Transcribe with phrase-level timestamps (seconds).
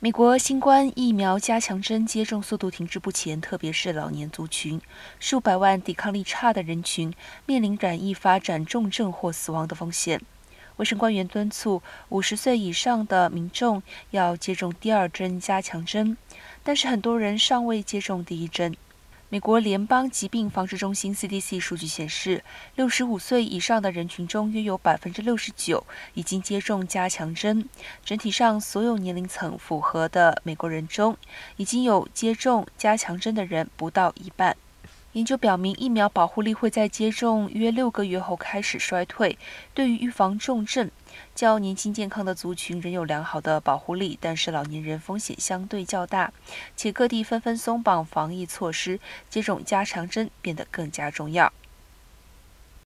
[0.00, 4.80] 美国新冠疫苗加强针接种速度停滞不前，特别是老年族群，
[5.18, 7.12] 数百万抵抗力差的人群
[7.46, 10.20] 面临染疫发展重症或死亡的风险。
[10.76, 13.82] 卫生官员敦促五十岁以上的民众
[14.12, 16.16] 要接种第二针加强针，
[16.62, 18.76] 但是很多人尚未接种第一针。
[19.30, 22.42] 美国联邦疾病防治中心 （CDC） 数据显示，
[22.76, 25.84] 六十五岁以上的人群中，约有百分之六十九
[26.14, 27.68] 已经接种加强针。
[28.02, 31.14] 整体上，所有年龄层符合的美国人中，
[31.58, 34.56] 已经有接种加强针的人不到一半。
[35.12, 39.38] 研究表明，疫苗保护力会在接种约六个月后开始衰退。
[39.72, 40.90] 对于预防重症，
[41.34, 46.30] 较年轻健康的族群仍有良好的保护力，但是老年人风险相对较大，
[46.76, 49.00] 且各地纷纷松绑防疫措施，
[49.30, 51.50] 接种加强针变得更加重要。